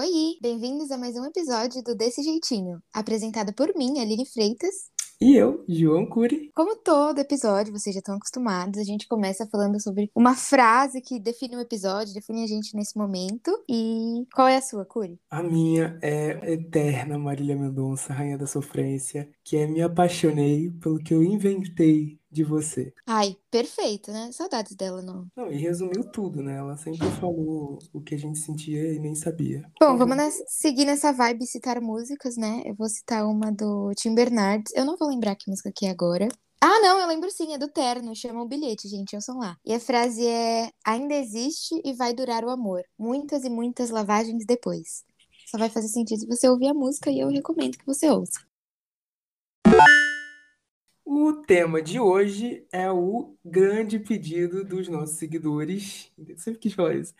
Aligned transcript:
Oi, 0.00 0.38
bem-vindos 0.40 0.90
a 0.90 0.96
mais 0.96 1.14
um 1.14 1.26
episódio 1.26 1.82
do 1.82 1.94
Desse 1.94 2.22
Jeitinho, 2.22 2.80
apresentado 2.90 3.52
por 3.52 3.76
mim, 3.76 4.00
Aline 4.00 4.24
Freitas. 4.24 4.74
E 5.20 5.36
eu, 5.36 5.62
João 5.68 6.06
Cury. 6.06 6.50
Como 6.54 6.74
todo 6.76 7.18
episódio, 7.18 7.70
vocês 7.70 7.92
já 7.92 7.98
estão 7.98 8.14
acostumados, 8.14 8.80
a 8.80 8.82
gente 8.82 9.06
começa 9.06 9.46
falando 9.46 9.78
sobre 9.78 10.10
uma 10.14 10.34
frase 10.34 11.02
que 11.02 11.20
define 11.20 11.56
o 11.56 11.60
episódio, 11.60 12.14
define 12.14 12.42
a 12.42 12.46
gente 12.46 12.74
nesse 12.74 12.96
momento. 12.96 13.50
E 13.68 14.26
qual 14.34 14.48
é 14.48 14.56
a 14.56 14.62
sua, 14.62 14.86
Cury? 14.86 15.20
A 15.30 15.42
minha 15.42 15.98
é 16.00 16.32
a 16.32 16.50
eterna 16.50 17.18
Marília 17.18 17.54
Mendonça, 17.54 18.14
Rainha 18.14 18.38
da 18.38 18.46
Sofrência, 18.46 19.28
que 19.44 19.58
é 19.58 19.66
Me 19.66 19.82
apaixonei 19.82 20.70
pelo 20.80 20.96
que 20.96 21.12
eu 21.12 21.22
inventei 21.22 22.19
de 22.30 22.44
você. 22.44 22.92
Ai, 23.06 23.36
perfeito, 23.50 24.12
né? 24.12 24.30
Saudades 24.32 24.76
dela, 24.76 25.02
não. 25.02 25.26
Não, 25.36 25.50
e 25.50 25.56
resumiu 25.56 26.04
tudo, 26.04 26.42
né? 26.42 26.56
Ela 26.58 26.76
sempre 26.76 27.10
falou 27.20 27.78
o 27.92 28.00
que 28.00 28.14
a 28.14 28.18
gente 28.18 28.38
sentia 28.38 28.92
e 28.94 28.98
nem 28.98 29.14
sabia. 29.14 29.62
Bom, 29.80 29.96
vamos 29.96 30.16
nessa- 30.16 30.44
seguir 30.46 30.84
nessa 30.84 31.12
vibe 31.12 31.46
citar 31.46 31.80
músicas, 31.80 32.36
né? 32.36 32.62
Eu 32.64 32.74
vou 32.74 32.88
citar 32.88 33.26
uma 33.26 33.50
do 33.50 33.90
Tim 33.96 34.14
Bernardes. 34.14 34.72
Eu 34.74 34.84
não 34.84 34.96
vou 34.96 35.08
lembrar 35.08 35.34
que 35.34 35.50
música 35.50 35.72
que 35.74 35.86
é 35.86 35.90
agora. 35.90 36.28
Ah, 36.62 36.78
não, 36.80 37.00
eu 37.00 37.06
lembro 37.08 37.30
sim, 37.30 37.54
é 37.54 37.58
do 37.58 37.68
Terno, 37.68 38.14
chama 38.14 38.42
o 38.42 38.46
bilhete, 38.46 38.86
gente, 38.86 39.16
ouçam 39.16 39.38
lá. 39.38 39.56
E 39.64 39.72
a 39.72 39.80
frase 39.80 40.26
é: 40.26 40.70
Ainda 40.86 41.14
existe 41.14 41.80
e 41.84 41.94
vai 41.94 42.12
durar 42.12 42.44
o 42.44 42.50
amor. 42.50 42.82
Muitas 42.98 43.44
e 43.44 43.48
muitas 43.48 43.88
lavagens 43.90 44.44
depois. 44.46 45.02
Só 45.50 45.58
vai 45.58 45.68
fazer 45.70 45.88
sentido 45.88 46.20
se 46.20 46.26
você 46.26 46.48
ouvir 46.48 46.68
a 46.68 46.74
música 46.74 47.10
e 47.10 47.18
eu 47.18 47.28
recomendo 47.28 47.76
que 47.78 47.86
você 47.86 48.08
ouça. 48.10 48.38
O 51.12 51.32
tema 51.32 51.82
de 51.82 51.98
hoje 51.98 52.64
é 52.70 52.88
o 52.88 53.34
grande 53.44 53.98
pedido 53.98 54.62
dos 54.64 54.86
nossos 54.86 55.16
seguidores. 55.16 56.08
Eu 56.16 56.38
sempre 56.38 56.60
quis 56.60 56.72
falar 56.72 56.94
isso. 56.94 57.12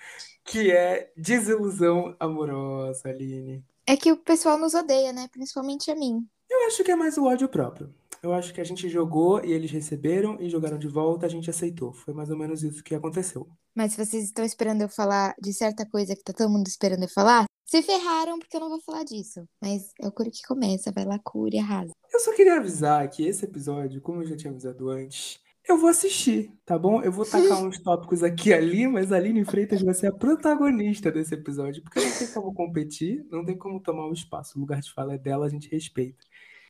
Que 0.45 0.71
é 0.71 1.11
desilusão 1.17 2.15
amorosa, 2.21 3.09
Aline. 3.09 3.65
É 3.85 3.97
que 3.97 4.13
o 4.13 4.17
pessoal 4.17 4.57
nos 4.57 4.75
odeia, 4.75 5.13
né? 5.13 5.27
Principalmente 5.33 5.91
a 5.91 5.97
mim. 5.97 6.25
Eu 6.49 6.69
acho 6.69 6.85
que 6.85 6.93
é 6.93 6.95
mais 6.95 7.19
o 7.19 7.25
ódio 7.25 7.49
próprio. 7.49 7.93
Eu 8.23 8.33
acho 8.33 8.55
que 8.55 8.61
a 8.61 8.65
gente 8.65 8.89
jogou 8.89 9.45
e 9.45 9.51
eles 9.51 9.73
receberam 9.73 10.41
e 10.41 10.49
jogaram 10.49 10.79
de 10.79 10.87
volta, 10.87 11.27
a 11.27 11.29
gente 11.29 11.51
aceitou. 11.51 11.93
Foi 11.93 12.15
mais 12.15 12.31
ou 12.31 12.39
menos 12.39 12.63
isso 12.63 12.85
que 12.85 12.95
aconteceu. 12.95 13.49
Mas 13.75 13.95
se 13.95 14.07
vocês 14.07 14.23
estão 14.23 14.45
esperando 14.45 14.83
eu 14.83 14.89
falar 14.89 15.35
de 15.37 15.53
certa 15.53 15.85
coisa 15.85 16.15
que 16.15 16.23
tá 16.23 16.33
todo 16.33 16.49
mundo 16.49 16.69
esperando 16.69 17.03
eu 17.03 17.09
falar, 17.09 17.47
se 17.71 17.83
ferraram 17.83 18.37
porque 18.41 18.57
eu 18.57 18.61
não 18.61 18.69
vou 18.69 18.81
falar 18.81 19.05
disso. 19.05 19.49
Mas 19.63 19.93
é 20.01 20.09
o 20.09 20.11
Curi 20.11 20.33
que 20.33 20.43
começa, 20.43 20.91
vai 20.91 21.05
lá, 21.05 21.21
Curi, 21.21 21.59
arrasa. 21.59 21.93
Eu 22.13 22.19
só 22.19 22.35
queria 22.35 22.57
avisar 22.57 23.09
que 23.09 23.25
esse 23.25 23.45
episódio, 23.45 24.01
como 24.01 24.23
eu 24.23 24.27
já 24.27 24.37
tinha 24.37 24.51
avisado 24.51 24.91
antes, 24.91 25.39
eu 25.69 25.79
vou 25.79 25.89
assistir, 25.89 26.53
tá 26.67 26.77
bom? 26.77 27.01
Eu 27.01 27.13
vou 27.13 27.25
tacar 27.25 27.63
uns 27.63 27.79
tópicos 27.79 28.25
aqui 28.25 28.49
e 28.49 28.55
ali, 28.55 28.89
mas 28.89 29.13
a 29.13 29.17
Aline 29.17 29.45
Freitas 29.45 29.83
vai 29.83 29.95
ser 29.95 30.09
a 30.09 30.13
protagonista 30.13 31.13
desse 31.13 31.35
episódio, 31.35 31.81
porque 31.85 32.01
não 32.01 32.19
tem 32.19 32.27
como 32.33 32.53
competir, 32.53 33.25
não 33.31 33.45
tem 33.45 33.57
como 33.57 33.81
tomar 33.81 34.09
o 34.09 34.13
espaço. 34.13 34.59
O 34.59 34.61
lugar 34.61 34.81
de 34.81 34.93
fala 34.93 35.15
é 35.15 35.19
dela, 35.19 35.47
a 35.47 35.49
gente 35.49 35.71
respeita. 35.71 36.25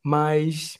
Mas, 0.04 0.78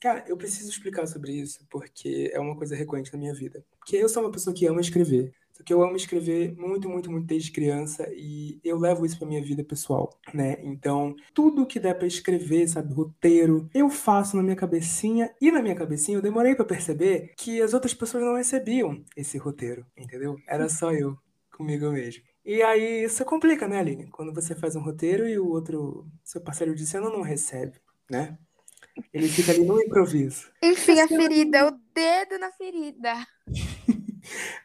cara, 0.00 0.24
eu 0.26 0.36
preciso 0.36 0.68
explicar 0.68 1.06
sobre 1.06 1.32
isso, 1.32 1.64
porque 1.70 2.28
é 2.32 2.40
uma 2.40 2.56
coisa 2.56 2.74
recorrente 2.74 3.12
na 3.12 3.20
minha 3.20 3.34
vida. 3.34 3.64
Porque 3.78 3.96
eu 3.96 4.08
sou 4.08 4.24
uma 4.24 4.32
pessoa 4.32 4.54
que 4.54 4.66
ama 4.66 4.80
escrever. 4.80 5.32
Só 5.56 5.62
que 5.62 5.72
eu 5.72 5.82
amo 5.82 5.96
escrever 5.96 6.52
muito, 6.56 6.88
muito, 6.88 7.10
muito 7.10 7.26
desde 7.26 7.52
criança 7.52 8.08
e 8.12 8.58
eu 8.64 8.76
levo 8.76 9.06
isso 9.06 9.16
pra 9.16 9.28
minha 9.28 9.42
vida 9.42 9.62
pessoal, 9.62 10.10
né? 10.32 10.58
Então, 10.62 11.14
tudo 11.32 11.66
que 11.66 11.78
der 11.78 11.94
pra 11.94 12.08
escrever, 12.08 12.68
sabe, 12.68 12.92
roteiro, 12.92 13.70
eu 13.72 13.88
faço 13.88 14.36
na 14.36 14.42
minha 14.42 14.56
cabecinha 14.56 15.32
e 15.40 15.52
na 15.52 15.62
minha 15.62 15.76
cabecinha 15.76 16.18
eu 16.18 16.22
demorei 16.22 16.56
pra 16.56 16.64
perceber 16.64 17.32
que 17.36 17.62
as 17.62 17.72
outras 17.72 17.94
pessoas 17.94 18.24
não 18.24 18.36
recebiam 18.36 19.04
esse 19.16 19.38
roteiro, 19.38 19.86
entendeu? 19.96 20.36
Era 20.48 20.68
só 20.68 20.92
eu 20.92 21.16
comigo 21.52 21.88
mesmo. 21.92 22.24
E 22.44 22.60
aí 22.60 23.04
isso 23.04 23.24
complica, 23.24 23.68
né, 23.68 23.78
Aline? 23.78 24.08
Quando 24.10 24.34
você 24.34 24.56
faz 24.56 24.74
um 24.74 24.82
roteiro 24.82 25.28
e 25.28 25.38
o 25.38 25.48
outro, 25.48 26.06
seu 26.24 26.40
parceiro 26.40 26.74
de 26.74 26.84
cena 26.84 27.08
não 27.08 27.22
recebe, 27.22 27.78
né? 28.10 28.36
Ele 29.12 29.28
fica 29.28 29.52
ali 29.52 29.64
no 29.64 29.80
improviso. 29.80 30.50
Enfim, 30.62 31.00
a 31.00 31.08
ferida, 31.08 31.68
o 31.68 31.78
dedo 31.94 32.38
na 32.38 32.50
ferida. 32.52 33.14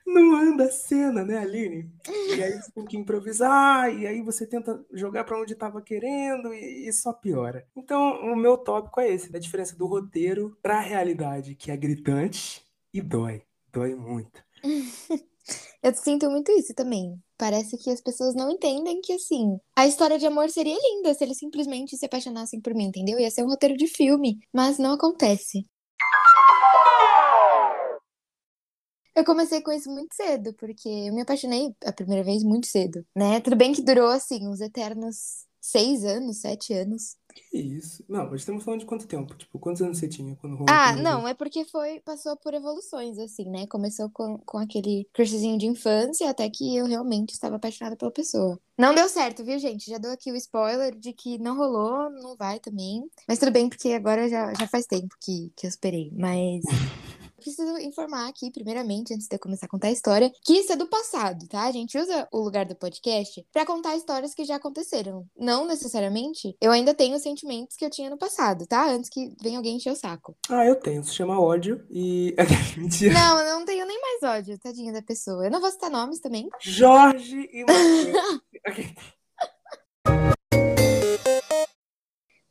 Não 0.06 0.35
anda 0.35 0.66
a 0.66 0.72
cena, 0.72 1.24
né, 1.24 1.38
Aline? 1.38 1.91
E 2.35 2.44
aí 2.44 2.53
você 2.53 2.72
tem 2.72 2.85
que 2.85 2.97
improvisar, 2.97 3.94
e 3.94 4.07
aí 4.07 4.22
você 4.22 4.46
tenta 4.46 4.84
jogar 4.94 5.24
pra 5.24 5.40
onde 5.40 5.53
estava 5.53 5.81
querendo 5.81 6.53
e, 6.53 6.88
e 6.88 6.94
só 6.94 7.13
piora. 7.13 7.68
Então, 7.75 8.22
o 8.22 8.35
meu 8.35 8.58
tópico 8.58 9.00
é 9.00 9.12
esse, 9.12 9.31
da 9.31 9.40
diferença 9.40 9.75
do 9.75 9.85
roteiro 9.85 10.58
pra 10.62 10.79
realidade, 10.79 11.56
que 11.56 11.72
é 11.72 11.78
gritante 11.78 12.63
e 12.94 13.02
dói. 13.02 13.44
Dói 13.72 13.96
muito. 13.96 14.44
Eu 15.81 15.96
sinto 15.96 16.29
muito 16.29 16.52
isso 16.52 16.74
também. 16.74 17.18
Parece 17.38 17.78
que 17.78 17.90
as 17.90 18.02
pessoas 18.02 18.35
não 18.35 18.52
entendem 18.52 19.00
que, 19.02 19.13
assim, 19.13 19.58
a 19.75 19.88
história 19.88 20.19
de 20.19 20.28
amor 20.28 20.50
seria 20.50 20.78
linda 20.78 21.13
se 21.13 21.24
eles 21.24 21.38
simplesmente 21.38 21.96
se 21.96 22.06
apaixonassem 22.06 22.59
por 22.59 22.74
mim, 22.74 22.85
entendeu? 22.85 23.18
Ia 23.18 23.31
ser 23.31 23.44
um 23.44 23.47
roteiro 23.47 23.78
de 23.78 23.88
filme, 23.88 24.40
mas 24.53 24.78
não 24.78 24.94
acontece. 24.94 25.66
Eu 29.19 29.25
comecei 29.25 29.62
com 29.62 29.69
isso 29.74 29.91
muito 29.91 30.16
cedo, 30.16 30.53
porque 30.53 30.88
eu 30.88 31.13
me 31.13 31.22
apaixonei 31.22 31.75
a 31.84 31.91
primeira 31.91 32.24
vez 32.24 32.41
muito 32.41 32.68
cedo, 32.68 33.06
né? 33.13 33.41
Tudo 33.41 33.57
bem 33.57 33.74
que 33.74 33.81
durou, 33.81 34.07
assim, 34.07 34.47
uns 34.47 34.62
eternos 34.62 35.46
seis 35.59 36.06
anos, 36.06 36.38
sete 36.38 36.72
anos. 36.74 37.18
Que 37.52 37.58
isso? 37.58 38.02
Não, 38.08 38.29
mas 38.29 38.40
estamos 38.40 38.63
falando 38.63 38.79
de 38.79 38.85
quanto 38.85 39.06
tempo? 39.06 39.35
Tipo, 39.35 39.59
quantos 39.59 39.81
anos 39.81 39.97
você 39.97 40.08
tinha 40.08 40.38
quando 40.38 40.53
rolou 40.53 40.68
Ah, 40.69 40.96
não, 40.96 41.28
é 41.28 41.34
porque 41.34 41.66
foi, 41.66 42.00
passou 42.00 42.38
por 42.38 42.53
evoluções, 42.53 43.19
assim, 43.19 43.44
né? 43.50 43.68
Começou 43.68 44.09
com, 44.09 44.38
com 44.38 44.58
aquele 44.58 45.06
crushzinho 45.13 45.58
de 45.58 45.66
infância, 45.66 46.29
até 46.29 46.50
que 46.50 46.78
eu 46.78 46.85
realmente 46.85 47.34
estava 47.34 47.58
apaixonada 47.58 47.97
pela 47.97 48.12
pessoa. 48.12 48.58
Não 48.78 48.96
deu 48.96 49.09
certo, 49.09 49.44
viu, 49.44 49.59
gente? 49.59 49.90
Já 49.91 49.97
dou 49.97 50.12
aqui 50.12 50.31
o 50.31 50.35
spoiler 50.38 50.97
de 50.97 51.12
que 51.12 51.38
não 51.38 51.58
rolou, 51.58 52.09
não 52.09 52.38
vai 52.38 52.58
também. 52.58 53.03
Mas 53.28 53.38
tudo 53.38 53.52
bem, 53.52 53.68
porque 53.68 53.90
agora 53.90 54.29
já, 54.29 54.53
já 54.53 54.66
faz 54.66 54.85
tempo 54.85 55.13
que, 55.19 55.52
que 55.58 55.66
eu 55.66 55.69
esperei. 55.69 56.09
Mas. 56.16 56.63
Preciso 57.39 57.77
informar 57.79 58.27
aqui, 58.27 58.51
primeiramente, 58.51 59.13
antes 59.13 59.27
de 59.27 59.35
eu 59.35 59.39
começar 59.39 59.66
a 59.66 59.69
contar 59.69 59.88
a 59.88 59.91
história, 59.91 60.31
que 60.44 60.53
isso 60.53 60.73
é 60.73 60.75
do 60.75 60.88
passado, 60.88 61.47
tá? 61.47 61.63
A 61.63 61.72
gente 61.72 61.97
usa 61.97 62.27
o 62.31 62.39
lugar 62.39 62.66
do 62.66 62.75
podcast 62.75 63.45
pra 63.51 63.66
contar 63.66 63.95
histórias 63.95 64.33
que 64.33 64.45
já 64.45 64.55
aconteceram. 64.55 65.25
Não 65.38 65.66
necessariamente, 65.66 66.55
eu 66.61 66.72
ainda 66.72 66.94
tenho 66.94 67.16
os 67.16 67.23
sentimentos 67.23 67.75
que 67.75 67.85
eu 67.85 67.89
tinha 67.89 68.09
no 68.09 68.17
passado, 68.17 68.66
tá? 68.67 68.89
Antes 68.89 69.09
que 69.09 69.33
venha 69.41 69.57
alguém 69.57 69.78
encher 69.78 69.91
o 69.91 69.95
saco. 69.95 70.35
Ah, 70.49 70.66
eu 70.66 70.75
tenho. 70.75 71.03
Se 71.03 71.13
chama 71.13 71.39
ódio 71.39 71.85
e. 71.89 72.35
Mentira. 72.78 73.13
Não, 73.13 73.39
eu 73.39 73.59
não 73.59 73.66
tenho 73.66 73.85
nem 73.85 73.99
mais 74.01 74.38
ódio, 74.38 74.59
tadinha 74.59 74.94
da 74.94 75.01
pessoa. 75.01 75.45
Eu 75.45 75.51
não 75.51 75.61
vou 75.61 75.72
citar 75.72 75.89
nomes 75.89 76.19
também. 76.19 76.47
Jorge 76.61 77.49
e. 77.51 77.66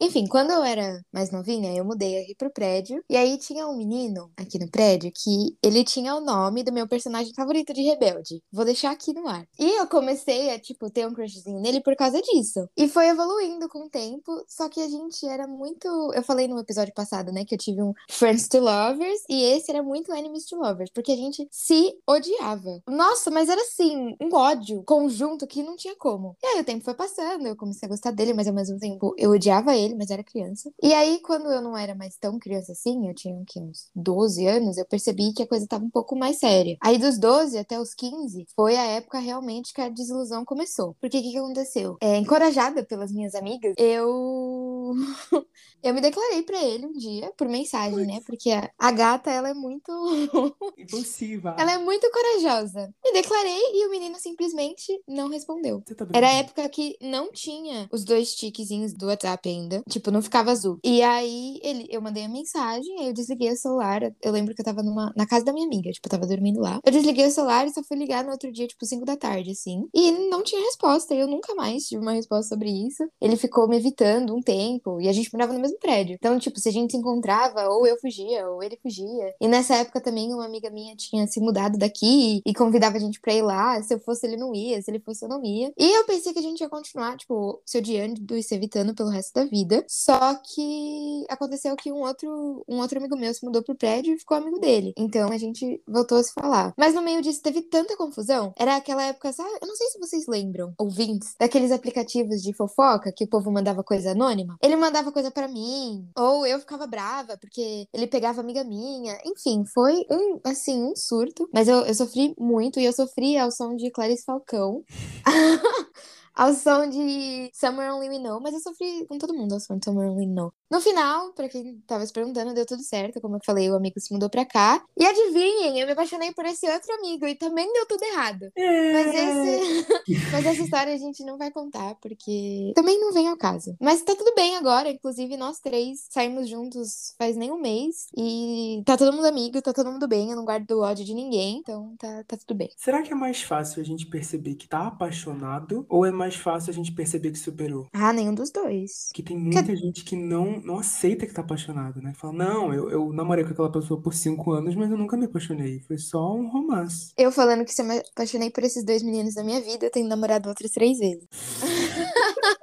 Enfim, 0.00 0.26
quando 0.26 0.50
eu 0.50 0.62
era 0.62 1.00
mais 1.12 1.30
novinha, 1.30 1.74
eu 1.74 1.84
mudei 1.84 2.22
aqui 2.22 2.34
pro 2.36 2.52
prédio. 2.52 3.02
E 3.10 3.16
aí 3.16 3.38
tinha 3.38 3.66
um 3.66 3.76
menino 3.76 4.30
aqui 4.36 4.58
no 4.58 4.70
prédio 4.70 5.10
que 5.14 5.56
ele 5.62 5.82
tinha 5.84 6.14
o 6.14 6.20
nome 6.20 6.62
do 6.62 6.72
meu 6.72 6.86
personagem 6.88 7.32
favorito 7.34 7.72
de 7.72 7.82
Rebelde. 7.82 8.42
Vou 8.52 8.64
deixar 8.64 8.90
aqui 8.92 9.12
no 9.12 9.26
ar. 9.26 9.44
E 9.58 9.78
eu 9.78 9.86
comecei 9.88 10.50
a, 10.50 10.58
tipo, 10.58 10.90
ter 10.90 11.06
um 11.06 11.12
crushzinho 11.12 11.60
nele 11.60 11.80
por 11.82 11.96
causa 11.96 12.20
disso. 12.22 12.68
E 12.76 12.88
foi 12.88 13.08
evoluindo 13.08 13.68
com 13.68 13.86
o 13.86 13.90
tempo. 13.90 14.44
Só 14.48 14.68
que 14.68 14.80
a 14.80 14.88
gente 14.88 15.26
era 15.26 15.46
muito. 15.46 15.88
Eu 16.14 16.22
falei 16.22 16.46
no 16.46 16.58
episódio 16.58 16.94
passado, 16.94 17.32
né, 17.32 17.44
que 17.44 17.54
eu 17.54 17.58
tive 17.58 17.82
um 17.82 17.92
Friends 18.10 18.48
to 18.48 18.60
Lovers. 18.60 19.22
E 19.28 19.42
esse 19.42 19.70
era 19.70 19.82
muito 19.82 20.12
Enemies 20.14 20.46
to 20.46 20.56
Lovers. 20.56 20.90
Porque 20.92 21.12
a 21.12 21.16
gente 21.16 21.46
se 21.50 21.94
odiava. 22.06 22.82
Nossa, 22.88 23.30
mas 23.30 23.48
era 23.48 23.60
assim, 23.60 24.14
um 24.20 24.34
ódio 24.34 24.82
conjunto 24.84 25.46
que 25.46 25.62
não 25.62 25.76
tinha 25.76 25.96
como. 25.96 26.36
E 26.42 26.46
aí 26.46 26.60
o 26.60 26.64
tempo 26.64 26.84
foi 26.84 26.94
passando, 26.94 27.46
eu 27.46 27.56
comecei 27.56 27.86
a 27.86 27.90
gostar 27.90 28.10
dele, 28.10 28.34
mas 28.34 28.46
ao 28.46 28.54
mesmo 28.54 28.78
tempo 28.78 29.14
eu 29.16 29.30
odiava 29.30 29.76
ele, 29.76 29.87
mas 29.94 30.10
era 30.10 30.22
criança. 30.22 30.70
E 30.82 30.92
aí, 30.92 31.20
quando 31.20 31.50
eu 31.50 31.60
não 31.60 31.76
era 31.76 31.94
mais 31.94 32.16
tão 32.16 32.38
criança 32.38 32.72
assim, 32.72 33.08
eu 33.08 33.14
tinha 33.14 33.34
o 33.34 33.44
quê, 33.44 33.60
uns 33.60 33.88
12 33.94 34.46
anos, 34.46 34.78
eu 34.78 34.86
percebi 34.86 35.32
que 35.32 35.42
a 35.42 35.46
coisa 35.46 35.66
tava 35.66 35.84
um 35.84 35.90
pouco 35.90 36.16
mais 36.16 36.38
séria. 36.38 36.76
Aí, 36.80 36.98
dos 36.98 37.18
12 37.18 37.58
até 37.58 37.80
os 37.80 37.94
15, 37.94 38.46
foi 38.54 38.76
a 38.76 38.84
época 38.84 39.18
realmente 39.18 39.72
que 39.72 39.80
a 39.80 39.88
desilusão 39.88 40.44
começou. 40.44 40.96
Porque 41.00 41.18
o 41.18 41.22
que, 41.22 41.30
que 41.30 41.38
aconteceu? 41.38 41.96
É, 42.00 42.16
encorajada 42.16 42.84
pelas 42.84 43.12
minhas 43.12 43.34
amigas, 43.34 43.74
eu. 43.76 44.77
eu 45.82 45.94
me 45.94 46.00
declarei 46.00 46.42
pra 46.42 46.62
ele 46.62 46.86
um 46.86 46.92
dia, 46.92 47.32
por 47.36 47.48
mensagem, 47.48 48.06
né? 48.06 48.20
Porque 48.26 48.50
a, 48.50 48.90
gata, 48.92 49.30
ela 49.30 49.50
é 49.50 49.54
muito. 49.54 49.92
Impulsiva. 50.78 51.56
ela 51.58 51.72
é 51.72 51.78
muito 51.78 52.10
corajosa. 52.10 52.92
Me 53.04 53.12
declarei 53.12 53.60
e 53.74 53.86
o 53.86 53.90
menino 53.90 54.16
simplesmente 54.18 55.00
não 55.06 55.28
respondeu. 55.28 55.82
Tá 55.96 56.06
Era 56.12 56.28
a 56.28 56.32
época 56.34 56.68
que 56.68 56.96
não 57.00 57.30
tinha 57.32 57.88
os 57.92 58.04
dois 58.04 58.34
tiquezinhos 58.34 58.92
do 58.92 59.06
WhatsApp 59.06 59.48
ainda. 59.48 59.82
Tipo, 59.88 60.10
não 60.10 60.22
ficava 60.22 60.50
azul. 60.50 60.78
E 60.84 61.02
aí 61.02 61.58
ele, 61.62 61.86
eu 61.90 62.00
mandei 62.00 62.24
a 62.24 62.28
mensagem, 62.28 63.00
aí 63.00 63.06
eu 63.08 63.12
desliguei 63.12 63.52
o 63.52 63.56
celular. 63.56 64.02
Eu 64.22 64.32
lembro 64.32 64.54
que 64.54 64.60
eu 64.60 64.64
tava 64.64 64.82
numa, 64.82 65.12
na 65.16 65.26
casa 65.26 65.44
da 65.44 65.52
minha 65.52 65.66
amiga, 65.66 65.90
tipo, 65.90 66.06
eu 66.06 66.10
tava 66.10 66.26
dormindo 66.26 66.60
lá. 66.60 66.80
Eu 66.84 66.92
desliguei 66.92 67.26
o 67.26 67.30
celular 67.30 67.66
e 67.66 67.70
só 67.70 67.82
fui 67.82 67.96
ligar 67.96 68.24
no 68.24 68.30
outro 68.30 68.52
dia, 68.52 68.66
tipo, 68.66 68.84
5 68.84 69.04
da 69.04 69.16
tarde, 69.16 69.50
assim. 69.50 69.88
E 69.94 70.10
não 70.28 70.42
tinha 70.42 70.60
resposta. 70.62 71.14
Eu 71.14 71.26
nunca 71.26 71.54
mais 71.54 71.84
tive 71.84 72.02
uma 72.02 72.12
resposta 72.12 72.48
sobre 72.48 72.70
isso. 72.70 73.04
Ele 73.20 73.36
ficou 73.36 73.68
me 73.68 73.76
evitando 73.76 74.34
um 74.34 74.40
tempo. 74.40 74.77
Tempo 74.78 75.00
e 75.00 75.08
a 75.08 75.12
gente 75.12 75.32
morava 75.32 75.52
no 75.52 75.60
mesmo 75.60 75.78
prédio. 75.78 76.14
Então, 76.14 76.38
tipo, 76.38 76.58
se 76.58 76.68
a 76.68 76.72
gente 76.72 76.92
se 76.92 76.96
encontrava, 76.96 77.68
ou 77.68 77.86
eu 77.86 77.98
fugia, 77.98 78.48
ou 78.48 78.62
ele 78.62 78.78
fugia. 78.82 79.34
E 79.40 79.48
nessa 79.48 79.74
época 79.76 80.00
também 80.00 80.32
uma 80.32 80.44
amiga 80.44 80.70
minha 80.70 80.94
tinha 80.96 81.26
se 81.26 81.40
mudado 81.40 81.76
daqui 81.76 82.40
e 82.44 82.54
convidava 82.54 82.96
a 82.96 83.00
gente 83.00 83.20
pra 83.20 83.34
ir 83.34 83.42
lá. 83.42 83.82
Se 83.82 83.94
eu 83.94 83.98
fosse, 83.98 84.26
ele 84.26 84.36
não 84.36 84.54
ia, 84.54 84.80
se 84.80 84.90
ele 84.90 85.00
fosse, 85.00 85.24
eu 85.24 85.28
não 85.28 85.44
ia. 85.44 85.72
E 85.76 85.98
eu 85.98 86.04
pensei 86.06 86.32
que 86.32 86.38
a 86.38 86.42
gente 86.42 86.60
ia 86.60 86.68
continuar, 86.68 87.16
tipo, 87.16 87.60
se 87.64 87.78
odiando 87.78 88.36
e 88.36 88.42
se 88.42 88.54
evitando 88.54 88.94
pelo 88.94 89.10
resto 89.10 89.34
da 89.34 89.44
vida. 89.44 89.84
Só 89.88 90.34
que 90.34 91.24
aconteceu 91.28 91.74
que 91.76 91.92
um 91.92 92.02
outro, 92.02 92.64
um 92.68 92.80
outro 92.80 92.98
amigo 92.98 93.16
meu 93.16 93.32
se 93.34 93.44
mudou 93.44 93.62
pro 93.62 93.74
prédio 93.74 94.14
e 94.14 94.18
ficou 94.18 94.36
amigo 94.36 94.58
dele. 94.58 94.92
Então 94.96 95.30
a 95.30 95.38
gente 95.38 95.82
voltou 95.86 96.18
a 96.18 96.22
se 96.22 96.32
falar. 96.32 96.72
Mas 96.76 96.94
no 96.94 97.02
meio 97.02 97.20
disso 97.20 97.42
teve 97.42 97.62
tanta 97.62 97.96
confusão. 97.96 98.52
Era 98.56 98.76
aquela 98.76 99.02
época, 99.04 99.32
sabe? 99.32 99.50
Eu 99.60 99.66
não 99.66 99.76
sei 99.76 99.88
se 99.88 99.98
vocês 99.98 100.26
lembram, 100.26 100.72
ouvintes, 100.78 101.34
daqueles 101.38 101.72
aplicativos 101.72 102.42
de 102.42 102.52
fofoca 102.52 103.12
que 103.12 103.24
o 103.24 103.28
povo 103.28 103.50
mandava 103.50 103.82
coisa 103.82 104.12
anônima. 104.12 104.56
Ele 104.68 104.76
mandava 104.76 105.10
coisa 105.10 105.30
para 105.30 105.48
mim, 105.48 106.06
ou 106.14 106.46
eu 106.46 106.60
ficava 106.60 106.86
brava 106.86 107.38
porque 107.38 107.88
ele 107.90 108.06
pegava 108.06 108.42
amiga 108.42 108.62
minha. 108.62 109.18
Enfim, 109.24 109.64
foi 109.64 110.04
um, 110.10 110.38
assim, 110.44 110.82
um 110.82 110.94
surto. 110.94 111.48
Mas 111.54 111.68
eu, 111.68 111.86
eu 111.86 111.94
sofri 111.94 112.34
muito 112.38 112.78
e 112.78 112.84
eu 112.84 112.92
sofri 112.92 113.38
ao 113.38 113.50
som 113.50 113.74
de 113.74 113.90
Clarice 113.90 114.26
Falcão. 114.26 114.84
ao 116.38 116.54
som 116.54 116.88
de 116.88 117.50
Summer 117.52 117.92
Only 117.92 118.10
We 118.10 118.18
Know, 118.20 118.40
mas 118.40 118.54
eu 118.54 118.60
sofri 118.60 119.04
com 119.08 119.18
todo 119.18 119.34
mundo 119.34 119.54
ao 119.54 119.60
som 119.60 119.76
de 119.76 119.84
Summer 119.84 120.08
Only 120.08 120.26
We 120.26 120.32
Know. 120.32 120.52
No 120.70 120.80
final, 120.80 121.32
pra 121.32 121.48
quem 121.48 121.80
tava 121.86 122.06
se 122.06 122.12
perguntando, 122.12 122.54
deu 122.54 122.64
tudo 122.64 122.82
certo. 122.82 123.20
Como 123.20 123.36
eu 123.36 123.40
falei, 123.44 123.68
o 123.68 123.74
amigo 123.74 123.98
se 123.98 124.12
mudou 124.12 124.30
pra 124.30 124.44
cá. 124.44 124.80
E 124.96 125.04
adivinhem, 125.04 125.80
eu 125.80 125.86
me 125.86 125.92
apaixonei 125.92 126.32
por 126.32 126.44
esse 126.44 126.70
outro 126.70 126.94
amigo 126.94 127.26
e 127.26 127.34
também 127.34 127.72
deu 127.72 127.86
tudo 127.86 128.04
errado. 128.04 128.50
É. 128.54 128.92
Mas, 128.92 129.14
esse... 129.14 129.86
mas 130.30 130.46
essa 130.46 130.62
história 130.62 130.94
a 130.94 130.98
gente 130.98 131.24
não 131.24 131.38
vai 131.38 131.50
contar, 131.50 131.96
porque 131.96 132.70
também 132.74 133.00
não 133.00 133.12
vem 133.12 133.26
ao 133.28 133.36
caso. 133.36 133.74
Mas 133.80 134.02
tá 134.02 134.14
tudo 134.14 134.32
bem 134.36 134.56
agora. 134.56 134.90
Inclusive, 134.90 135.36
nós 135.36 135.58
três 135.58 136.06
saímos 136.10 136.48
juntos 136.48 137.14
faz 137.18 137.34
nem 137.34 137.50
um 137.50 137.58
mês. 137.58 138.06
E 138.16 138.82
tá 138.86 138.96
todo 138.96 139.12
mundo 139.12 139.26
amigo, 139.26 139.60
tá 139.60 139.72
todo 139.72 139.90
mundo 139.90 140.06
bem. 140.06 140.30
Eu 140.30 140.36
não 140.36 140.44
guardo 140.44 140.80
ódio 140.80 141.04
de 141.04 141.14
ninguém, 141.14 141.58
então 141.58 141.96
tá, 141.98 142.22
tá 142.28 142.36
tudo 142.36 142.56
bem. 142.56 142.70
Será 142.76 143.02
que 143.02 143.12
é 143.12 143.16
mais 143.16 143.42
fácil 143.42 143.80
a 143.80 143.84
gente 143.84 144.06
perceber 144.06 144.54
que 144.54 144.68
tá 144.68 144.86
apaixonado 144.86 145.86
ou 145.88 146.04
é 146.04 146.12
mais 146.28 146.36
fácil 146.36 146.70
a 146.70 146.74
gente 146.74 146.92
perceber 146.92 147.30
que 147.30 147.38
superou? 147.38 147.86
Ah, 147.92 148.12
nenhum 148.12 148.34
dos 148.34 148.50
dois. 148.50 149.08
Que 149.14 149.22
tem 149.22 149.36
muita 149.36 149.74
gente 149.74 150.04
que 150.04 150.14
não, 150.14 150.60
não 150.60 150.78
aceita 150.78 151.26
que 151.26 151.32
tá 151.32 151.40
apaixonado, 151.40 152.02
né? 152.02 152.12
Fala, 152.14 152.34
não, 152.34 152.74
eu, 152.74 152.90
eu 152.90 153.12
namorei 153.12 153.44
com 153.44 153.50
aquela 153.50 153.72
pessoa 153.72 154.00
por 154.00 154.12
cinco 154.12 154.52
anos, 154.52 154.76
mas 154.76 154.90
eu 154.90 154.98
nunca 154.98 155.16
me 155.16 155.24
apaixonei. 155.24 155.80
Foi 155.80 155.96
só 155.96 156.34
um 156.34 156.48
romance. 156.48 157.12
Eu 157.16 157.32
falando 157.32 157.64
que 157.64 157.72
se 157.72 157.80
eu 157.80 157.86
me 157.86 157.98
apaixonei 157.98 158.50
por 158.50 158.62
esses 158.62 158.84
dois 158.84 159.02
meninos 159.02 159.34
da 159.34 159.42
minha 159.42 159.60
vida, 159.60 159.86
eu 159.86 159.90
tenho 159.90 160.06
namorado 160.06 160.50
outras 160.50 160.70
três 160.70 160.98
vezes. 160.98 161.26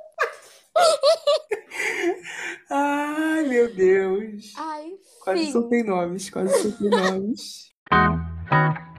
Ai, 2.70 3.48
meu 3.48 3.74
Deus. 3.74 4.54
Ai, 4.58 4.92
Quase 5.24 5.52
soltei 5.52 5.84
nomes, 5.84 6.30
quase 6.30 6.54
soltei 6.62 6.90
nomes. 6.90 7.72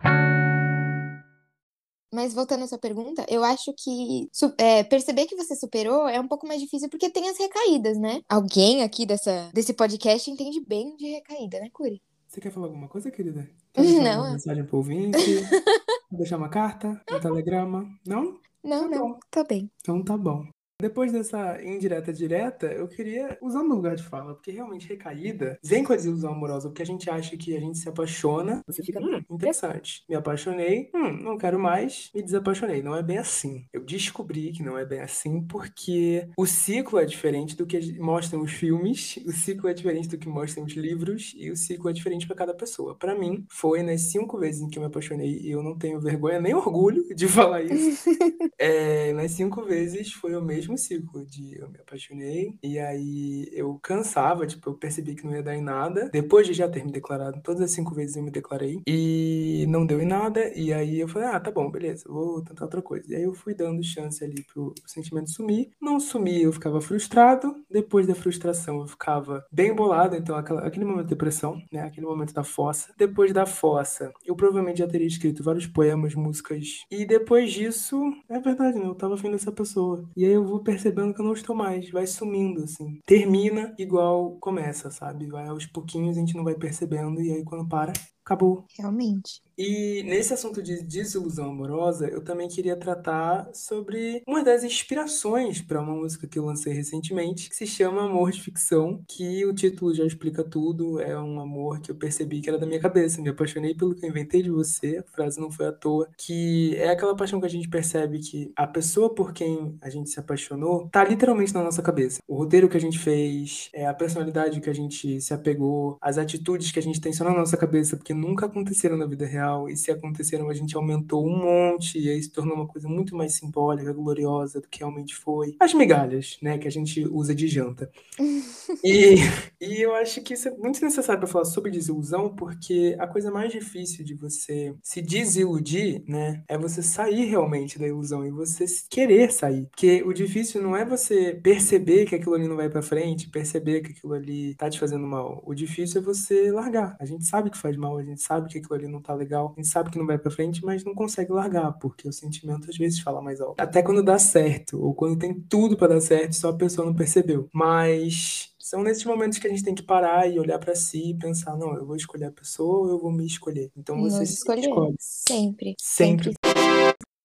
Mas 2.16 2.32
voltando 2.32 2.64
à 2.64 2.66
sua 2.66 2.78
pergunta, 2.78 3.26
eu 3.28 3.44
acho 3.44 3.74
que 3.74 4.26
é, 4.56 4.82
perceber 4.82 5.26
que 5.26 5.36
você 5.36 5.54
superou 5.54 6.08
é 6.08 6.18
um 6.18 6.26
pouco 6.26 6.46
mais 6.48 6.62
difícil 6.62 6.88
porque 6.88 7.10
tem 7.10 7.28
as 7.28 7.36
recaídas, 7.36 7.98
né? 7.98 8.22
Alguém 8.26 8.82
aqui 8.82 9.04
dessa, 9.04 9.50
desse 9.52 9.74
podcast 9.74 10.30
entende 10.30 10.58
bem 10.66 10.96
de 10.96 11.08
recaída, 11.08 11.60
né, 11.60 11.68
Curi? 11.70 12.00
Você 12.26 12.40
quer 12.40 12.50
falar 12.50 12.68
alguma 12.68 12.88
coisa, 12.88 13.10
querida? 13.10 13.46
Quer 13.70 13.82
Não. 13.82 14.20
uma 14.22 14.32
mensagem 14.32 14.64
pro 14.64 14.78
ouvinte? 14.78 15.18
Deixar 16.10 16.38
uma 16.38 16.48
carta? 16.48 16.98
Um 17.12 17.20
telegrama? 17.20 17.86
Não? 18.06 18.40
Não, 18.64 18.88
Tá 18.88 18.96
não, 18.96 19.08
bom. 19.10 19.18
tô 19.30 19.44
bem. 19.44 19.70
Então 19.82 20.02
tá 20.02 20.16
bom. 20.16 20.42
Depois 20.81 21.11
dessa 21.11 21.58
indireta 21.64 22.12
direta, 22.12 22.67
eu 22.67 22.87
queria 22.87 23.38
usar 23.40 23.62
meu 23.62 23.76
lugar 23.76 23.96
de 23.96 24.02
fala, 24.02 24.34
porque 24.34 24.50
realmente 24.50 24.87
recaída 24.87 25.58
vem 25.64 25.82
com 25.82 25.94
a 25.94 25.96
desilusão 25.96 26.32
amorosa, 26.32 26.69
porque 26.69 26.82
a 26.82 26.87
gente 26.87 27.08
acha 27.08 27.34
que 27.34 27.56
a 27.56 27.61
gente 27.61 27.78
se 27.78 27.88
apaixona, 27.88 28.61
você 28.67 28.82
fica, 28.82 29.00
hum, 29.00 29.23
interessante. 29.31 30.05
Me 30.06 30.14
apaixonei, 30.14 30.90
hum, 30.94 31.12
não 31.23 31.38
quero 31.38 31.58
mais, 31.58 32.11
me 32.14 32.23
desapaixonei. 32.23 32.82
Não 32.82 32.94
é 32.94 33.02
bem 33.02 33.17
assim. 33.17 33.64
Eu 33.73 33.81
descobri 33.82 34.52
que 34.52 34.62
não 34.62 34.76
é 34.76 34.84
bem 34.84 35.00
assim, 35.00 35.40
porque 35.46 36.28
o 36.37 36.44
ciclo 36.44 36.99
é 36.99 37.06
diferente 37.06 37.56
do 37.56 37.64
que 37.64 37.99
mostram 37.99 38.43
os 38.43 38.52
filmes, 38.52 39.19
o 39.26 39.32
ciclo 39.32 39.70
é 39.70 39.75
diferente 39.75 40.08
do 40.08 40.19
que 40.19 40.28
mostram 40.28 40.64
os 40.64 40.75
livros, 40.75 41.32
e 41.38 41.50
o 41.50 41.56
ciclo 41.56 41.88
é 41.88 41.93
diferente 41.94 42.26
para 42.26 42.37
cada 42.37 42.52
pessoa. 42.52 42.94
Para 42.94 43.14
mim, 43.19 43.46
foi 43.50 43.82
nas 43.82 44.02
cinco 44.02 44.38
vezes 44.38 44.61
em 44.61 44.69
que 44.69 44.78
eu 44.78 44.82
me 44.82 44.88
apaixonei, 44.88 45.40
e 45.40 45.50
eu 45.50 45.62
não 45.62 45.76
tenho 45.76 45.99
vergonha 46.00 46.38
nem 46.38 46.55
orgulho 46.55 47.02
de 47.14 47.26
falar 47.26 47.62
isso. 47.62 48.11
É, 48.58 49.12
nas 49.12 49.32
cinco 49.32 49.62
vezes 49.64 50.12
foi 50.12 50.34
o 50.34 50.40
mesmo 50.40 50.65
ciclo 50.74 51.26
de 51.26 51.58
eu 51.58 51.68
me 51.68 51.78
apaixonei 51.78 52.54
e 52.62 52.78
aí 52.78 53.46
eu 53.52 53.78
cansava, 53.82 54.46
tipo, 54.46 54.70
eu 54.70 54.74
percebi 54.74 55.14
que 55.14 55.26
não 55.26 55.34
ia 55.34 55.42
dar 55.42 55.54
em 55.54 55.62
nada. 55.62 56.08
Depois 56.10 56.46
de 56.46 56.54
já 56.54 56.66
ter 56.66 56.84
me 56.84 56.90
declarado, 56.90 57.40
todas 57.42 57.60
as 57.60 57.70
cinco 57.70 57.94
vezes 57.94 58.16
eu 58.16 58.22
me 58.22 58.30
declarei 58.30 58.80
e 58.86 59.66
não 59.68 59.84
deu 59.84 60.00
em 60.00 60.06
nada. 60.06 60.50
E 60.54 60.72
aí 60.72 60.98
eu 61.00 61.08
falei, 61.08 61.28
ah, 61.28 61.40
tá 61.40 61.50
bom, 61.50 61.70
beleza, 61.70 62.04
vou 62.08 62.42
tentar 62.42 62.64
outra 62.64 62.80
coisa. 62.80 63.12
E 63.12 63.16
aí 63.16 63.22
eu 63.22 63.34
fui 63.34 63.54
dando 63.54 63.82
chance 63.82 64.24
ali 64.24 64.42
pro, 64.44 64.72
pro 64.72 64.90
sentimento 64.90 65.30
sumir. 65.30 65.70
Não 65.80 66.00
sumir, 66.00 66.42
eu 66.42 66.52
ficava 66.52 66.80
frustrado. 66.80 67.54
Depois 67.70 68.06
da 68.06 68.14
frustração, 68.14 68.80
eu 68.80 68.86
ficava 68.86 69.44
bem 69.52 69.74
bolado. 69.74 70.16
Então, 70.16 70.36
aquela, 70.36 70.66
aquele 70.66 70.84
momento 70.84 71.04
de 71.04 71.10
depressão, 71.10 71.60
né? 71.72 71.80
Aquele 71.82 72.06
momento 72.06 72.32
da 72.32 72.44
fossa. 72.44 72.92
Depois 72.96 73.32
da 73.32 73.46
fossa, 73.46 74.12
eu 74.24 74.34
provavelmente 74.36 74.78
já 74.78 74.86
teria 74.86 75.06
escrito 75.06 75.42
vários 75.42 75.66
poemas, 75.66 76.14
músicas. 76.14 76.84
E 76.90 77.04
depois 77.04 77.52
disso, 77.52 78.00
é 78.28 78.38
verdade, 78.38 78.78
né? 78.78 78.86
Eu 78.86 78.94
tava 78.94 79.14
afim 79.14 79.30
dessa 79.30 79.52
pessoa. 79.52 80.08
E 80.16 80.24
aí 80.24 80.32
eu 80.32 80.44
vou 80.44 80.55
percebendo 80.62 81.14
que 81.14 81.20
eu 81.20 81.24
não 81.24 81.32
estou 81.32 81.54
mais. 81.54 81.90
Vai 81.90 82.06
sumindo, 82.06 82.64
assim. 82.64 83.00
Termina 83.06 83.74
igual 83.78 84.36
começa, 84.40 84.90
sabe? 84.90 85.26
Vai 85.26 85.48
aos 85.48 85.66
pouquinhos, 85.66 86.16
a 86.16 86.20
gente 86.20 86.36
não 86.36 86.44
vai 86.44 86.54
percebendo. 86.54 87.20
E 87.20 87.32
aí 87.32 87.44
quando 87.44 87.68
para, 87.68 87.92
acabou. 88.26 88.64
Realmente. 88.76 89.40
E 89.56 90.02
nesse 90.02 90.34
assunto 90.34 90.62
de 90.62 90.82
desilusão 90.82 91.50
amorosa, 91.50 92.06
eu 92.08 92.23
também 92.23 92.46
queria 92.46 92.76
tratar 92.76 93.49
sobre 93.55 94.23
uma 94.26 94.44
das 94.44 94.62
inspirações 94.62 95.62
para 95.62 95.81
uma 95.81 95.94
música 95.94 96.26
que 96.26 96.38
eu 96.38 96.44
lancei 96.44 96.75
recentemente, 96.75 97.49
que 97.49 97.56
se 97.56 97.67
chama 97.67 98.05
Amor 98.05 98.32
de 98.32 98.43
Ficção, 98.43 99.02
que 99.08 99.46
o 99.46 99.55
título 99.55 99.94
já 99.94 100.05
explica 100.05 100.44
tudo. 100.44 101.00
É 101.00 101.19
um 101.19 101.40
amor 101.40 101.81
que 101.81 101.90
eu 101.90 101.94
percebi 101.94 102.43
que 102.43 102.50
era 102.50 102.58
da 102.58 102.67
minha 102.67 102.81
cabeça. 102.81 103.23
Me 103.23 103.31
apaixonei 103.31 103.75
pelo 103.75 103.94
que 103.94 104.05
eu 104.05 104.11
inventei 104.11 104.43
de 104.43 104.50
você, 104.50 104.99
a 104.99 105.02
frase 105.11 105.40
não 105.40 105.50
foi 105.50 105.69
à 105.69 105.73
toa, 105.73 106.08
que 106.19 106.75
é 106.76 106.90
aquela 106.90 107.17
paixão 107.17 107.40
que 107.40 107.46
a 107.46 107.50
gente 107.50 107.69
percebe 107.69 108.19
que 108.19 108.52
a 108.56 108.67
pessoa 108.67 109.14
por 109.14 109.32
quem 109.32 109.78
a 109.81 109.88
gente 109.88 110.11
se 110.11 110.20
apaixonou 110.20 110.88
tá 110.90 111.02
literalmente 111.05 111.55
na 111.55 111.62
nossa 111.62 111.81
cabeça. 111.81 112.20
O 112.28 112.37
roteiro 112.37 112.69
que 112.69 112.76
a 112.76 112.81
gente 112.81 112.99
fez, 112.99 113.70
é 113.73 113.87
a 113.87 113.94
personalidade 113.94 114.61
que 114.61 114.69
a 114.69 114.75
gente 114.75 115.20
se 115.20 115.32
apegou, 115.32 115.96
as 116.00 116.19
atitudes 116.19 116.73
que 116.73 116.78
a 116.78 116.82
gente 116.82 117.00
tem 117.00 117.12
só 117.12 117.25
na 117.25 117.32
nossa 117.32 117.56
cabeça, 117.56 117.96
porque 117.96 118.12
nunca 118.16 118.46
aconteceram 118.46 118.96
na 118.96 119.06
vida 119.06 119.26
real, 119.26 119.68
e 119.68 119.76
se 119.76 119.90
aconteceram 119.90 120.48
a 120.50 120.54
gente 120.54 120.76
aumentou 120.76 121.26
um 121.26 121.36
monte, 121.36 121.98
e 121.98 122.08
aí 122.08 122.22
se 122.22 122.30
tornou 122.30 122.54
uma 122.54 122.66
coisa 122.66 122.88
muito 122.88 123.16
mais 123.16 123.34
simbólica, 123.34 123.92
gloriosa 123.92 124.60
do 124.60 124.68
que 124.68 124.78
realmente 124.80 125.14
foi. 125.14 125.56
As 125.60 125.74
migalhas, 125.74 126.38
né, 126.42 126.58
que 126.58 126.68
a 126.68 126.70
gente 126.70 127.06
usa 127.06 127.34
de 127.34 127.48
janta. 127.48 127.90
E, 128.85 129.16
e 129.61 129.80
eu 129.80 129.94
acho 129.94 130.20
que 130.23 130.35
isso 130.35 130.49
é 130.49 130.50
muito 130.52 130.82
necessário 130.85 131.20
para 131.20 131.28
falar 131.28 131.44
sobre 131.44 131.70
desilusão, 131.70 132.35
porque 132.35 132.96
a 132.99 133.06
coisa 133.06 133.30
mais 133.30 133.52
difícil 133.52 134.04
de 134.04 134.14
você 134.14 134.75
se 134.82 135.00
desiludir, 135.00 136.02
né, 136.06 136.42
é 136.49 136.58
você 136.58 136.82
sair 136.82 137.25
realmente 137.25 137.78
da 137.78 137.87
ilusão 137.87 138.26
e 138.26 138.30
você 138.30 138.64
querer 138.90 139.32
sair. 139.32 139.66
Porque 139.70 140.02
o 140.04 140.12
difícil 140.12 140.62
não 140.62 140.76
é 140.76 140.85
você 140.85 141.35
perceber 141.42 142.06
que 142.06 142.14
aquilo 142.14 142.35
ali 142.35 142.49
não 142.49 142.56
vai 142.56 142.68
para 142.68 142.82
frente, 142.82 143.28
perceber 143.30 143.80
que 143.82 143.92
aquilo 143.92 144.14
ali 144.14 144.54
tá 144.54 144.68
te 144.68 144.78
fazendo 144.78 145.06
mal. 145.06 145.42
O 145.44 145.54
difícil 145.54 146.00
é 146.00 146.04
você 146.04 146.50
largar. 146.50 146.96
A 147.00 147.04
gente 147.04 147.25
sabe 147.25 147.50
que 147.50 147.58
faz 147.58 147.76
mal, 147.76 148.00
gente 148.08 148.22
sabe 148.22 148.48
que 148.48 148.58
aquilo 148.58 148.75
ali 148.75 148.88
não 148.88 149.00
tá 149.00 149.14
legal, 149.14 149.52
a 149.56 149.60
gente 149.60 149.68
sabe 149.68 149.90
que 149.90 149.98
não 149.98 150.06
vai 150.06 150.18
para 150.18 150.30
frente, 150.30 150.64
mas 150.64 150.84
não 150.84 150.94
consegue 150.94 151.32
largar, 151.32 151.72
porque 151.72 152.08
o 152.08 152.12
sentimento 152.12 152.68
às 152.68 152.76
vezes 152.76 153.00
fala 153.00 153.20
mais 153.20 153.40
alto. 153.40 153.60
Até 153.60 153.82
quando 153.82 154.02
dá 154.02 154.18
certo, 154.18 154.82
ou 154.82 154.94
quando 154.94 155.18
tem 155.18 155.34
tudo 155.34 155.76
para 155.76 155.94
dar 155.94 156.00
certo, 156.00 156.34
só 156.34 156.50
a 156.50 156.56
pessoa 156.56 156.86
não 156.86 156.94
percebeu. 156.94 157.48
Mas 157.52 158.54
são 158.58 158.82
nesses 158.82 159.04
momentos 159.04 159.38
que 159.38 159.46
a 159.46 159.50
gente 159.50 159.62
tem 159.62 159.75
que 159.75 159.82
parar 159.82 160.28
e 160.28 160.40
olhar 160.40 160.58
para 160.58 160.75
si 160.75 161.10
e 161.10 161.18
pensar, 161.18 161.56
não, 161.56 161.75
eu 161.76 161.86
vou 161.86 161.96
escolher 161.96 162.26
a 162.26 162.32
pessoa 162.32 162.78
ou 162.78 162.88
eu 162.90 162.98
vou 162.98 163.12
me 163.12 163.26
escolher. 163.26 163.70
Então 163.76 164.00
você 164.00 164.26
se 164.26 164.34
escolhe. 164.34 164.66
Sempre. 164.98 165.76
Sempre. 165.80 166.34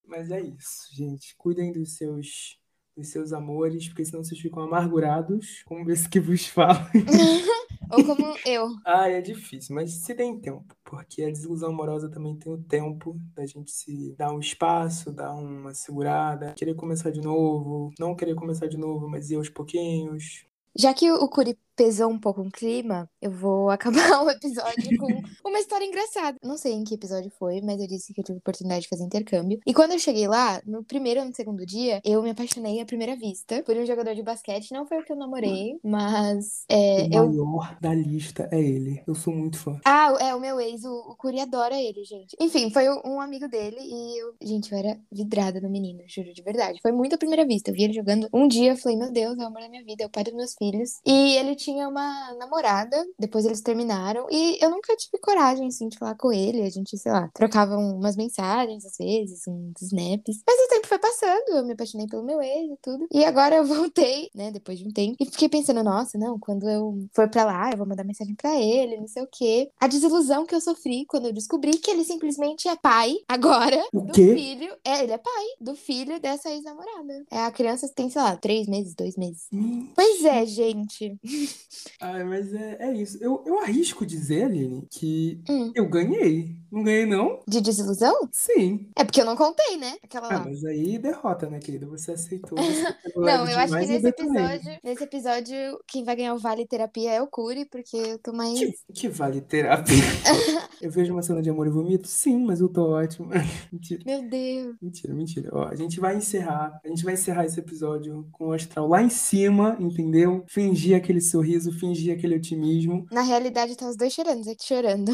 Mas 0.08 0.30
é 0.30 0.42
isso, 0.42 0.88
gente. 0.92 1.36
Cuidem 1.38 1.72
dos 1.72 1.94
seus 1.96 2.60
dos 2.96 3.08
seus 3.08 3.32
amores, 3.32 3.88
porque 3.88 4.06
senão 4.06 4.24
vocês 4.24 4.40
ficam 4.40 4.62
amargurados, 4.62 5.64
como 5.66 5.90
esse 5.90 6.10
que 6.10 6.20
vos 6.20 6.46
fala. 6.46 6.90
Ou 7.92 8.04
como 8.04 8.36
eu. 8.46 8.68
Ah, 8.86 9.08
é 9.10 9.22
difícil, 9.22 9.76
mas 9.76 9.92
se 9.94 10.14
deem 10.14 10.40
tempo, 10.40 10.76
porque 10.84 11.24
a 11.24 11.30
desilusão 11.30 11.70
amorosa 11.70 12.10
também 12.10 12.36
tem 12.38 12.52
o 12.52 12.58
tempo 12.58 13.16
da 13.36 13.46
gente 13.46 13.72
se 13.72 14.16
dar 14.18 14.34
um 14.34 14.40
espaço, 14.40 15.12
dar 15.12 15.34
uma 15.34 15.74
segurada, 15.74 16.54
querer 16.56 16.74
começar 16.76 17.12
de 17.12 17.22
novo, 17.22 17.92
não 18.00 18.16
querer 18.16 18.36
começar 18.36 18.68
de 18.68 18.78
novo, 18.78 19.08
mas 19.08 19.30
ir 19.30 19.36
aos 19.36 19.50
pouquinhos. 19.50 20.46
Já 20.76 20.94
que 20.94 21.12
o 21.12 21.28
Curi 21.28 21.58
pesou 21.76 22.10
um 22.10 22.20
pouco 22.20 22.42
o 22.42 22.52
clima, 22.52 23.10
eu 23.22 23.32
vou 23.32 23.70
acabar 23.72 24.24
o 24.24 24.30
episódio 24.30 24.98
com 24.98 25.50
uma 25.50 25.60
história 25.60 25.86
engraçada. 25.86 26.38
Não 26.44 26.58
sei 26.58 26.74
em 26.74 26.84
que 26.84 26.96
episódio 26.96 27.32
foi, 27.38 27.62
mas 27.62 27.80
eu 27.80 27.88
disse 27.88 28.14
que 28.14 28.22
eu 28.22 28.26
tive 28.26 28.40
oportunidade 28.40 28.84
de 28.84 28.90
fazer 28.90 29.04
intercâmbio. 29.04 29.60
E 29.66 29.74
quando 29.74 29.92
eu 29.92 30.00
cheguei 30.00 30.28
lá, 30.28 30.62
no 30.66 30.84
primeiro 30.84 31.22
ou 31.22 31.26
no 31.26 31.36
segundo 31.36 31.66
dia, 31.66 32.02
eu 32.04 32.22
me 32.22 32.30
apaixonei 32.30 32.80
à 32.82 32.86
primeira 32.86 33.16
vista 33.16 33.64
por 33.64 33.76
um 33.76 33.86
jogador 33.86 34.16
de 34.16 34.24
basquete. 34.24 34.72
Não 34.72 34.86
foi 34.86 35.00
o 35.00 35.06
que 35.06 35.12
eu 35.12 35.18
namorei, 35.18 35.80
mas 35.84 36.66
é, 36.70 37.08
o 37.08 37.14
eu. 37.14 37.46
maior 37.46 37.78
da 37.80 37.94
lista 37.94 38.50
é 38.52 38.60
ele. 38.60 39.04
Eu 39.08 39.16
sou 39.16 39.34
muito 39.34 39.58
fã. 39.58 39.80
Ah, 39.86 40.16
é 40.20 40.36
o 40.36 40.40
meu 40.40 40.60
ex, 40.60 40.84
o, 40.84 41.12
o 41.12 41.16
Curi 41.16 41.40
adora 41.40 41.80
ele, 41.80 42.04
gente. 42.04 42.36
Enfim, 42.40 42.70
foi 42.72 42.90
um 43.06 43.20
amigo 43.20 43.48
dele 43.48 43.78
e 43.80 44.22
eu. 44.22 44.34
Gente, 44.42 44.72
eu 44.72 44.78
era 44.78 45.00
vidrada 45.12 45.60
no 45.60 45.70
menino, 45.70 46.04
juro 46.08 46.34
de 46.34 46.42
verdade. 46.42 46.80
Foi 46.82 46.92
muito 46.92 47.16
à 47.16 47.18
primeira 47.18 47.46
vista. 47.46 47.72
Eu 47.72 47.76
vi 47.76 47.84
ele 47.84 47.94
jogando 47.94 48.28
um 48.34 48.48
dia, 48.48 48.72
eu 48.72 48.78
falei, 48.78 48.98
meu 48.98 49.12
Deus, 49.12 49.38
é 49.38 49.44
o 49.44 49.48
amor 49.48 49.62
da 49.62 49.70
minha 49.70 49.84
vida, 49.84 50.04
é 50.04 50.08
o 50.08 50.10
pai 50.10 50.24
dos 50.24 50.34
meus 50.34 50.54
filhos. 50.54 51.00
E 51.06 51.38
ele 51.38 51.56
tinha 51.62 51.88
uma 51.88 52.34
namorada, 52.36 53.04
depois 53.20 53.46
eles 53.46 53.62
terminaram. 53.62 54.28
E 54.32 54.58
eu 54.64 54.70
nunca 54.70 54.96
tive 54.96 55.18
coragem, 55.22 55.68
assim, 55.68 55.88
de 55.90 55.98
falar 55.98 56.16
com 56.16 56.32
ele. 56.32 56.62
A 56.62 56.70
gente, 56.70 56.98
sei 56.98 57.12
lá, 57.12 57.30
trocava 57.34 57.76
umas 57.78 58.16
mensagens 58.16 58.86
às 58.86 58.98
vezes, 58.98 59.42
uns 59.48 59.82
snaps. 59.82 60.42
Mas 60.48 60.60
o 60.66 60.70
tempo 60.70 60.88
foi 60.88 61.00
passando, 61.00 61.50
eu 61.50 61.66
me 61.66 61.74
apaixonei 61.74 62.08
pelo 62.08 62.24
meu 62.24 62.42
ex 62.42 62.72
e 62.72 62.78
tudo. 62.82 63.08
E 63.12 63.24
agora 63.24 63.56
eu 63.56 63.66
voltei, 63.66 64.30
né, 64.36 64.52
depois 64.52 64.80
de 64.80 64.88
um 64.88 64.92
tempo. 64.92 65.16
E 65.20 65.26
fiquei 65.26 65.50
pensando, 65.50 65.84
nossa, 65.84 66.18
não, 66.18 66.40
quando 66.40 66.70
eu 66.70 67.08
for 67.14 67.30
pra 67.30 67.44
lá, 67.46 67.72
eu 67.72 67.78
vou 67.78 67.88
mandar 67.88 68.04
mensagem 68.04 68.36
pra 68.36 68.60
ele, 68.60 68.98
não 68.98 69.08
sei 69.08 69.24
o 69.24 69.28
quê. 69.32 69.70
A 69.80 69.88
desilusão 69.88 70.46
que 70.46 70.56
eu 70.56 70.62
sofri 70.62 71.06
quando 71.06 71.26
eu 71.28 71.34
descobri 71.34 71.72
que 71.78 71.92
ele 71.92 72.04
simplesmente 72.04 72.68
é 72.68 72.76
pai 72.76 73.16
agora 73.28 73.84
O 73.94 74.02
do 74.02 74.14
quê? 74.14 74.34
filho. 74.34 74.76
É, 74.84 75.04
ele 75.04 75.12
é 75.12 75.18
pai 75.18 75.46
do 75.60 75.76
filho 75.76 76.20
dessa 76.20 76.50
ex-namorada. 76.50 77.24
É, 77.32 77.40
a 77.46 77.52
criança 77.52 77.88
tem, 77.94 78.10
sei 78.10 78.22
lá, 78.22 78.36
três 78.36 78.68
meses, 78.68 78.96
dois 78.96 79.16
meses. 79.16 79.48
Hum. 79.54 79.88
Pois 79.96 80.24
é, 80.26 80.46
gente. 80.46 81.18
Ai, 82.00 82.24
mas 82.24 82.54
é, 82.54 82.78
é 82.80 82.94
isso. 82.94 83.18
Eu, 83.22 83.44
eu 83.46 83.60
arrisco 83.60 84.06
dizer, 84.06 84.44
Aline, 84.46 84.88
que 84.90 85.42
Hum. 85.50 85.72
eu 85.76 85.88
ganhei. 85.88 86.56
Não 86.72 86.84
ganhei, 86.84 87.06
não? 87.06 87.40
De 87.48 87.60
desilusão? 87.62 88.30
Sim. 88.32 88.88
É 88.96 89.04
porque 89.04 89.20
eu 89.22 89.26
não 89.26 89.36
contei, 89.36 89.78
né? 89.78 89.96
Aquela 90.04 90.28
Ah, 90.28 90.38
lá. 90.38 90.46
mas 90.46 90.64
aí 90.64 90.98
derrota, 90.98 91.50
né, 91.50 91.60
querida? 91.60 91.86
Você 91.88 92.12
aceitou. 92.14 92.58
Você 92.58 92.82
Não, 93.16 93.48
eu 93.50 93.60
acho 93.60 93.74
que 93.74 93.86
nesse 93.88 94.08
episódio, 94.08 94.80
nesse 94.84 95.04
episódio, 95.04 95.56
quem 95.88 96.04
vai 96.04 96.16
ganhar 96.16 96.34
o 96.34 96.40
Vale 96.40 96.66
Terapia 96.66 97.12
é 97.12 97.22
o 97.22 97.28
Curi, 97.28 97.66
porque 97.66 97.98
eu 97.98 98.18
tô 98.20 98.32
mais. 98.34 98.58
Que, 98.58 98.74
que 98.94 99.08
vale 99.10 99.42
terapia? 99.42 99.96
eu 100.82 100.90
vejo 100.90 101.12
uma 101.14 101.22
cena 101.22 101.42
de 101.42 101.50
amor 101.50 101.68
e 101.68 101.70
vomito? 101.70 102.08
Sim, 102.08 102.46
mas 102.46 102.62
eu 102.62 102.70
tô 102.70 102.90
ótimo. 102.92 103.30
mentira, 103.72 104.02
Meu 104.06 104.22
Deus. 104.30 104.76
mentira, 104.82 105.14
mentira. 105.14 105.50
Ó, 105.54 105.66
a 105.68 105.76
gente 105.76 106.00
vai 106.00 106.16
encerrar. 106.16 106.80
A 106.84 106.88
gente 106.88 107.04
vai 107.04 107.14
encerrar 107.16 107.46
esse 107.46 107.60
episódio 107.60 108.28
com 108.32 108.48
o 108.48 108.54
astral 108.54 108.88
lá 108.88 109.02
em 109.02 109.10
cima, 109.10 109.76
entendeu? 109.80 110.44
Fingir 110.48 110.96
aquele 110.96 111.20
sorriso, 111.22 111.72
fingir 111.72 112.16
aquele 112.18 112.36
otimismo. 112.36 113.06
Na 113.12 113.22
realidade, 113.22 113.76
tá 113.76 113.88
os 113.90 113.98
dois 113.98 114.14
chorando, 114.14 114.50
aqui 114.50 114.66
chorando. 114.66 115.12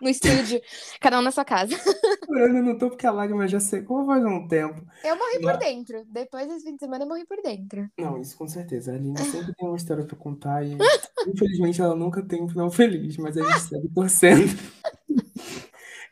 No 0.00 0.08
estúdio, 0.08 0.60
cada 1.00 1.18
um 1.18 1.22
na 1.22 1.30
sua 1.30 1.44
casa. 1.44 1.74
Chorando 2.26 2.56
eu 2.58 2.62
não 2.62 2.78
tô 2.78 2.88
porque 2.90 3.06
a 3.06 3.10
lágrima 3.12 3.48
já 3.48 3.58
secou 3.60 4.06
faz 4.06 4.24
um 4.24 4.46
tempo. 4.46 4.80
Eu 5.04 5.16
morri 5.16 5.38
Mas- 5.42 5.52
por 5.52 5.58
dentro. 5.58 6.04
Depois 6.08 6.46
desse 6.48 6.64
fim 6.64 6.74
de 6.74 6.80
semana, 6.80 7.04
eu 7.04 7.08
morri 7.08 7.24
por 7.26 7.40
dentro. 7.42 7.88
Não, 7.98 8.20
isso 8.20 8.36
com 8.36 8.46
certeza. 8.46 8.92
A 8.92 8.94
Aline 8.94 9.18
sempre 9.18 9.52
tem 9.54 9.68
uma 9.68 9.76
história 9.76 10.04
pra 10.04 10.16
contar 10.16 10.64
e 10.64 10.76
infelizmente 11.26 11.80
ela 11.80 11.94
nunca 11.96 12.22
tem 12.22 12.42
um 12.42 12.48
final 12.48 12.70
feliz, 12.70 13.16
mas 13.16 13.36
a 13.36 13.42
gente 13.42 13.60
segue 13.60 13.88
torcendo. 13.94 14.46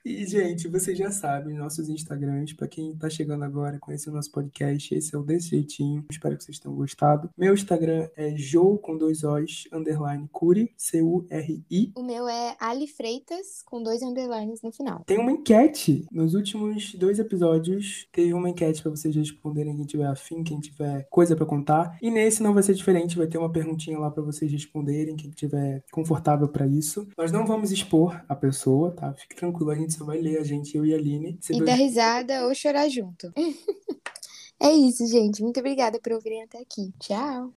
E, 0.08 0.24
gente, 0.24 0.68
vocês 0.68 0.96
já 0.96 1.10
sabem, 1.10 1.54
nossos 1.54 1.90
Instagrams, 1.90 2.54
pra 2.54 2.66
quem 2.66 2.96
tá 2.96 3.10
chegando 3.10 3.44
agora, 3.44 3.78
conhecer 3.78 4.08
o 4.08 4.12
nosso 4.14 4.32
podcast, 4.32 4.94
esse 4.94 5.14
é 5.14 5.18
o 5.18 5.22
Desse 5.22 5.50
Jeitinho. 5.50 6.06
Espero 6.10 6.34
que 6.34 6.44
vocês 6.44 6.58
tenham 6.58 6.74
gostado. 6.74 7.28
Meu 7.36 7.52
Instagram 7.52 8.08
é 8.16 8.34
Jou 8.34 8.78
com 8.78 8.96
dois 8.96 9.22
O's, 9.22 9.68
underline 9.70 10.26
Curi, 10.32 10.72
C-U-R-I. 10.78 11.92
O 11.94 12.02
meu 12.02 12.26
é 12.26 12.56
Ali 12.58 12.88
Freitas, 12.88 13.60
com 13.66 13.82
dois 13.82 14.02
underlines 14.02 14.62
no 14.62 14.72
final. 14.72 15.04
Tem 15.04 15.18
uma 15.18 15.30
enquete. 15.30 16.06
Nos 16.10 16.32
últimos 16.32 16.94
dois 16.94 17.18
episódios, 17.18 18.08
teve 18.10 18.32
uma 18.32 18.48
enquete 18.48 18.80
pra 18.80 18.90
vocês 18.90 19.14
responderem 19.14 19.76
quem 19.76 19.84
tiver 19.84 20.06
afim, 20.06 20.42
quem 20.42 20.58
tiver 20.58 21.06
coisa 21.10 21.36
pra 21.36 21.44
contar. 21.44 21.98
E 22.00 22.10
nesse 22.10 22.42
não 22.42 22.54
vai 22.54 22.62
ser 22.62 22.72
diferente, 22.72 23.18
vai 23.18 23.26
ter 23.26 23.36
uma 23.36 23.52
perguntinha 23.52 23.98
lá 23.98 24.10
pra 24.10 24.22
vocês 24.22 24.50
responderem, 24.50 25.16
quem 25.16 25.30
tiver 25.30 25.84
confortável 25.92 26.48
pra 26.48 26.66
isso. 26.66 27.06
Nós 27.14 27.30
não 27.30 27.44
vamos 27.44 27.70
expor 27.70 28.24
a 28.26 28.34
pessoa, 28.34 28.92
tá? 28.92 29.12
Fique 29.12 29.36
tranquilo, 29.36 29.70
a 29.70 29.74
gente 29.74 29.97
só 29.98 30.04
vai 30.04 30.20
ler 30.20 30.38
a 30.38 30.44
gente, 30.44 30.76
eu 30.76 30.84
e 30.86 30.94
a 30.94 30.96
Aline. 30.96 31.38
E 31.50 31.52
dois- 31.52 31.64
dar 31.64 31.74
risada 31.74 32.46
ou 32.46 32.54
chorar 32.54 32.88
junto. 32.88 33.32
é 34.60 34.70
isso, 34.72 35.06
gente. 35.06 35.42
Muito 35.42 35.58
obrigada 35.60 35.98
por 36.00 36.12
ouvirem 36.12 36.42
até 36.42 36.58
aqui. 36.58 36.92
Tchau. 37.00 37.52